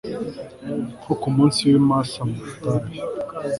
nko 1.01 1.13
ku 1.21 1.27
munsi 1.35 1.59
w'i 1.69 1.81
masa, 1.89 2.19
mu 2.29 2.37
butayu 2.43 2.91